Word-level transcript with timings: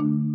you 0.00 0.33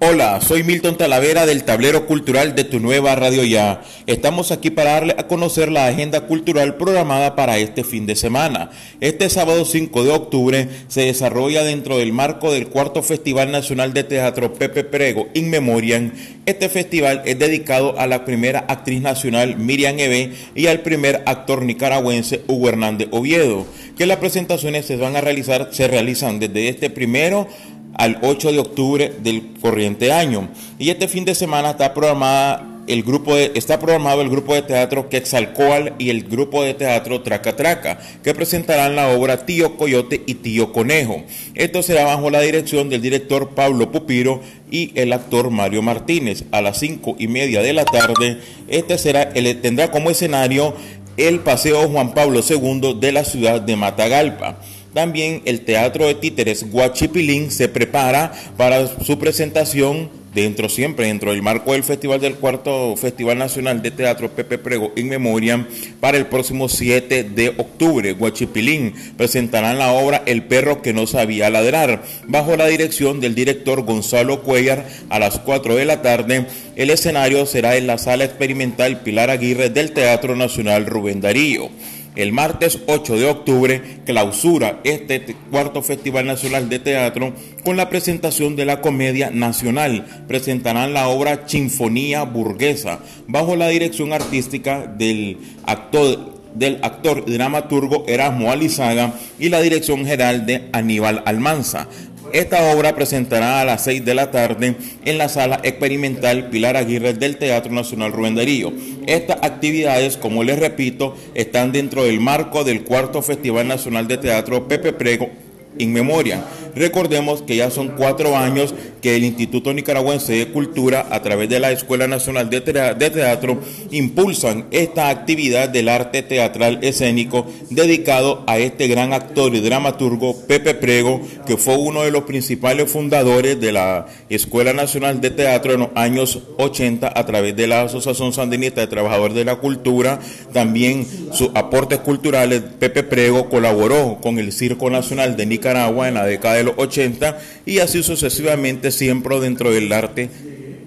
Hola, 0.00 0.40
soy 0.40 0.62
Milton 0.62 0.96
Talavera 0.96 1.44
del 1.44 1.64
Tablero 1.64 2.06
Cultural 2.06 2.54
de 2.54 2.62
Tu 2.62 2.78
Nueva 2.78 3.16
Radio 3.16 3.42
Ya. 3.42 3.82
Estamos 4.06 4.52
aquí 4.52 4.70
para 4.70 4.92
darle 4.92 5.16
a 5.18 5.26
conocer 5.26 5.72
la 5.72 5.88
agenda 5.88 6.20
cultural 6.20 6.76
programada 6.76 7.34
para 7.34 7.58
este 7.58 7.82
fin 7.82 8.06
de 8.06 8.14
semana. 8.14 8.70
Este 9.00 9.28
sábado 9.28 9.64
5 9.64 10.04
de 10.04 10.10
octubre 10.12 10.68
se 10.86 11.00
desarrolla 11.00 11.64
dentro 11.64 11.98
del 11.98 12.12
marco 12.12 12.52
del 12.52 12.68
cuarto 12.68 13.02
Festival 13.02 13.50
Nacional 13.50 13.92
de 13.92 14.04
Teatro 14.04 14.54
Pepe 14.54 14.84
Prego 14.84 15.30
In 15.34 15.50
Memoriam. 15.50 16.12
Este 16.46 16.68
festival 16.68 17.22
es 17.24 17.36
dedicado 17.36 17.98
a 17.98 18.06
la 18.06 18.24
primera 18.24 18.66
actriz 18.68 19.02
nacional 19.02 19.56
Miriam 19.56 19.98
Eve 19.98 20.32
y 20.54 20.68
al 20.68 20.82
primer 20.82 21.24
actor 21.26 21.62
nicaragüense 21.62 22.42
Hugo 22.46 22.68
Hernández 22.68 23.08
Oviedo, 23.10 23.66
que 23.96 24.06
las 24.06 24.18
presentaciones 24.18 24.86
se 24.86 24.96
van 24.96 25.16
a 25.16 25.20
realizar, 25.20 25.70
se 25.72 25.88
realizan 25.88 26.38
desde 26.38 26.68
este 26.68 26.88
primero 26.88 27.48
al 27.94 28.18
8 28.22 28.52
de 28.52 28.58
octubre 28.58 29.12
del 29.22 29.54
corriente 29.60 30.12
año. 30.12 30.48
Y 30.78 30.90
este 30.90 31.08
fin 31.08 31.24
de 31.24 31.34
semana 31.34 31.70
está 31.70 31.94
programada 31.94 32.78
el 32.88 33.02
grupo 33.02 33.36
de, 33.36 33.52
está 33.54 33.78
programado 33.78 34.22
el 34.22 34.30
grupo 34.30 34.54
de 34.54 34.62
teatro 34.62 35.08
Quetzalcoal 35.10 35.94
y 35.98 36.08
el 36.08 36.24
grupo 36.24 36.64
de 36.64 36.72
teatro 36.74 37.20
Traca 37.20 37.54
Traca, 37.54 37.98
que 38.24 38.34
presentarán 38.34 38.96
la 38.96 39.08
obra 39.08 39.44
Tío 39.44 39.76
Coyote 39.76 40.22
y 40.26 40.34
Tío 40.34 40.72
Conejo. 40.72 41.22
Esto 41.54 41.82
será 41.82 42.04
bajo 42.04 42.30
la 42.30 42.40
dirección 42.40 42.88
del 42.88 43.02
director 43.02 43.50
Pablo 43.50 43.92
Pupiro 43.92 44.40
y 44.70 44.98
el 44.98 45.12
actor 45.12 45.50
Mario 45.50 45.82
Martínez. 45.82 46.44
A 46.50 46.62
las 46.62 46.78
cinco 46.78 47.14
y 47.18 47.28
media 47.28 47.62
de 47.62 47.74
la 47.74 47.84
tarde, 47.84 48.38
este 48.68 48.96
será, 48.96 49.22
el, 49.22 49.60
tendrá 49.60 49.90
como 49.90 50.10
escenario 50.10 50.74
el 51.18 51.40
Paseo 51.40 51.88
Juan 51.88 52.14
Pablo 52.14 52.40
II 52.48 52.96
de 52.98 53.12
la 53.12 53.24
ciudad 53.24 53.60
de 53.60 53.76
Matagalpa. 53.76 54.60
También 54.94 55.42
el 55.44 55.64
Teatro 55.64 56.06
de 56.06 56.14
Títeres 56.14 56.70
Guachipilín 56.70 57.50
se 57.50 57.68
prepara 57.68 58.32
para 58.56 58.86
su 59.04 59.18
presentación 59.18 60.08
dentro 60.42 60.68
siempre, 60.68 61.06
dentro 61.06 61.32
del 61.32 61.42
marco 61.42 61.72
del 61.72 61.84
Festival 61.84 62.20
del 62.20 62.36
Cuarto 62.36 62.96
Festival 62.96 63.38
Nacional 63.38 63.82
de 63.82 63.90
Teatro 63.90 64.30
Pepe 64.30 64.58
Prego 64.58 64.92
in 64.96 65.08
Memoriam 65.08 65.66
para 66.00 66.16
el 66.16 66.26
próximo 66.26 66.68
7 66.68 67.24
de 67.24 67.48
octubre. 67.50 68.12
Guachipilín 68.12 68.94
presentarán 69.16 69.78
la 69.78 69.92
obra 69.92 70.22
El 70.26 70.44
perro 70.44 70.82
que 70.82 70.92
no 70.92 71.06
sabía 71.06 71.50
ladrar, 71.50 72.02
bajo 72.26 72.56
la 72.56 72.66
dirección 72.66 73.20
del 73.20 73.34
director 73.34 73.82
Gonzalo 73.82 74.42
Cuellar 74.42 74.86
a 75.08 75.18
las 75.18 75.38
4 75.38 75.76
de 75.76 75.84
la 75.84 76.02
tarde. 76.02 76.46
El 76.76 76.90
escenario 76.90 77.44
será 77.46 77.76
en 77.76 77.86
la 77.86 77.98
sala 77.98 78.24
experimental 78.24 79.00
Pilar 79.00 79.30
Aguirre 79.30 79.70
del 79.70 79.92
Teatro 79.92 80.36
Nacional 80.36 80.86
Rubén 80.86 81.20
Darío. 81.20 81.70
El 82.18 82.32
martes 82.32 82.80
8 82.88 83.16
de 83.16 83.26
octubre 83.26 83.80
clausura 84.04 84.80
este 84.82 85.36
cuarto 85.52 85.82
Festival 85.82 86.26
Nacional 86.26 86.68
de 86.68 86.80
Teatro 86.80 87.32
con 87.64 87.76
la 87.76 87.88
presentación 87.88 88.56
de 88.56 88.64
la 88.64 88.80
Comedia 88.80 89.30
Nacional. 89.30 90.24
Presentarán 90.26 90.94
la 90.94 91.06
obra 91.06 91.46
Chinfonía 91.46 92.24
Burguesa 92.24 92.98
bajo 93.28 93.54
la 93.54 93.68
dirección 93.68 94.12
artística 94.12 94.88
del 94.88 95.38
actor 95.64 96.38
del 96.54 96.78
actor 96.82 97.24
dramaturgo 97.24 98.04
Erasmo 98.08 98.50
Alizaga 98.50 99.12
y 99.38 99.48
la 99.48 99.60
dirección 99.60 100.04
general 100.04 100.44
de 100.44 100.68
Aníbal 100.72 101.22
Almanza. 101.24 101.86
Esta 102.32 102.72
obra 102.74 102.94
presentará 102.94 103.60
a 103.60 103.64
las 103.64 103.84
6 103.84 104.04
de 104.04 104.14
la 104.14 104.30
tarde 104.30 104.76
en 105.04 105.18
la 105.18 105.28
sala 105.28 105.60
experimental 105.62 106.50
Pilar 106.50 106.76
Aguirre 106.76 107.14
del 107.14 107.38
Teatro 107.38 107.72
Nacional 107.72 108.12
Rubén 108.12 108.34
Darío. 108.34 108.72
Estas 109.06 109.38
actividades, 109.42 110.16
como 110.16 110.44
les 110.44 110.58
repito, 110.58 111.16
están 111.34 111.72
dentro 111.72 112.04
del 112.04 112.20
marco 112.20 112.64
del 112.64 112.84
cuarto 112.84 113.22
Festival 113.22 113.66
Nacional 113.66 114.08
de 114.08 114.18
Teatro 114.18 114.68
Pepe 114.68 114.92
Prego 114.92 115.30
in 115.78 115.92
memoria. 115.92 116.44
Recordemos 116.74 117.42
que 117.42 117.56
ya 117.56 117.70
son 117.70 117.88
cuatro 117.96 118.36
años 118.36 118.74
que 119.00 119.16
el 119.16 119.24
Instituto 119.24 119.72
Nicaragüense 119.72 120.32
de 120.32 120.48
Cultura, 120.48 121.06
a 121.10 121.22
través 121.22 121.48
de 121.48 121.60
la 121.60 121.70
Escuela 121.72 122.06
Nacional 122.06 122.50
de, 122.50 122.60
Teatro, 122.60 123.58
impulsan 123.90 124.66
esta 124.70 125.08
actividad 125.08 125.68
del 125.68 125.88
arte 125.88 126.22
teatral 126.22 126.78
escénico 126.82 127.46
dedicado 127.70 128.44
a 128.46 128.58
este 128.58 128.88
gran 128.88 129.12
actor 129.12 129.54
y 129.54 129.60
dramaturgo 129.60 130.36
Pepe 130.46 130.74
Prego, 130.74 131.20
que 131.46 131.56
fue 131.56 131.76
uno 131.76 132.02
de 132.02 132.10
los 132.10 132.24
principales 132.24 132.90
fundadores 132.90 133.60
de 133.60 133.72
la 133.72 134.06
Escuela 134.28 134.72
Nacional 134.72 135.20
de 135.20 135.30
Teatro 135.30 135.74
en 135.74 135.80
los 135.80 135.90
años 135.94 136.42
80 136.58 137.12
a 137.14 137.26
través 137.26 137.56
de 137.56 137.66
la 137.66 137.82
Asociación 137.82 138.32
Sandinista 138.32 138.80
de 138.80 138.86
Trabajadores 138.86 139.34
de 139.34 139.44
la 139.44 139.56
Cultura. 139.56 140.18
También 140.52 141.06
sus 141.32 141.50
aportes 141.54 142.00
culturales, 142.00 142.62
Pepe 142.78 143.02
Prego 143.02 143.48
colaboró 143.48 144.18
con 144.20 144.38
el 144.38 144.52
Circo 144.52 144.90
Nacional 144.90 145.36
de 145.36 145.46
Nicaragua 145.46 146.08
en 146.08 146.14
la 146.14 146.26
década 146.26 146.57
de 146.58 146.64
los 146.64 146.74
80 146.76 147.38
y 147.66 147.78
así 147.78 148.02
sucesivamente 148.02 148.90
siempre 148.90 149.40
dentro 149.40 149.70
del 149.70 149.92
arte 149.92 150.28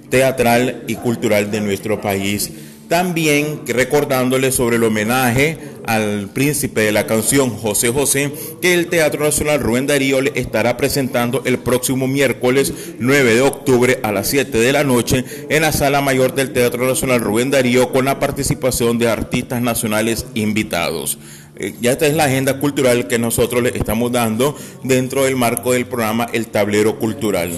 teatral 0.10 0.84
y 0.88 0.96
cultural 0.96 1.50
de 1.50 1.62
nuestro 1.62 2.00
país. 2.00 2.52
También 2.88 3.62
recordándole 3.66 4.52
sobre 4.52 4.76
el 4.76 4.84
homenaje 4.84 5.58
al 5.86 6.30
príncipe 6.34 6.82
de 6.82 6.92
la 6.92 7.08
canción 7.08 7.50
José 7.50 7.88
José, 7.88 8.34
que 8.62 8.74
el 8.74 8.88
Teatro 8.88 9.24
Nacional 9.24 9.62
Rubén 9.62 9.88
Darío 9.88 10.20
le 10.20 10.34
estará 10.36 10.76
presentando 10.76 11.42
el 11.46 11.58
próximo 11.58 12.06
miércoles 12.08 12.74
9 13.00 13.36
de 13.36 13.42
octubre 13.42 14.00
a 14.04 14.12
las 14.12 14.28
7 14.28 14.58
de 14.58 14.74
la 14.74 14.84
noche 14.84 15.24
en 15.50 15.62
la 15.62 15.72
Sala 15.72 16.02
Mayor 16.02 16.36
del 16.36 16.52
Teatro 16.52 16.86
Nacional 16.86 17.22
Rubén 17.22 17.50
Darío 17.50 17.94
con 17.94 18.04
la 18.04 18.20
participación 18.20 19.00
de 19.00 19.08
artistas 19.08 19.62
nacionales 19.62 20.26
invitados. 20.34 21.18
Eh, 21.62 21.76
ya 21.80 21.92
esta 21.92 22.08
es 22.08 22.16
la 22.16 22.24
agenda 22.24 22.58
cultural 22.58 23.08
que 23.08 23.20
nosotros 23.20 23.62
le 23.62 23.70
estamos 23.70 24.12
dando 24.12 24.58
dentro 24.84 25.26
del 25.26 25.36
marco 25.36 25.74
del 25.74 25.86
programa 25.86 26.28
El 26.34 26.48
Tablero 26.48 26.98
Cultural. 26.98 27.52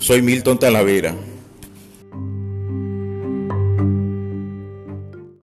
Soy 0.00 0.22
Milton 0.22 0.58
Talavera. 0.58 1.14